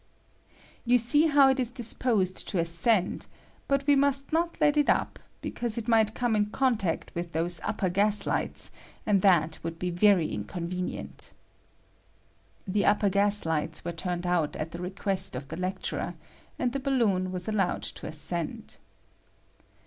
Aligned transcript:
]You 0.83 0.97
see 0.97 1.27
how 1.27 1.47
it 1.49 1.59
is 1.59 1.69
disposed 1.69 2.47
to 2.47 2.57
ascend; 2.57 3.27
but 3.67 3.85
we 3.85 3.95
must 3.95 4.33
not 4.33 4.59
let 4.59 4.75
'it 4.75 4.89
up, 4.89 5.19
because 5.43 5.77
it 5.77 5.87
might 5.87 6.15
come 6.15 6.35
in 6.35 6.47
contact 6.47 7.11
with 7.13 7.33
those 7.33 7.61
upper 7.63 7.87
gas 7.87 8.25
lights, 8.25 8.71
and 9.05 9.21
that 9.21 9.59
would 9.61 9.77
be 9.77 9.91
very 9.91 10.33
inconvenient. 10.33 11.33
[The 12.67 12.83
upper 12.85 13.09
gas 13.09 13.45
lights 13.45 13.85
were 13.85 13.91
turned 13.91 14.25
out 14.25 14.55
at 14.55 14.71
the 14.71 14.81
request 14.81 15.35
of 15.35 15.49
the 15.49 15.57
lecturer, 15.57 16.15
and 16.57 16.71
the 16.71 16.79
balloon 16.79 17.31
was 17.31 17.47
allowed 17.47 17.83
to 17.83 18.07
ascend. 18.07 18.77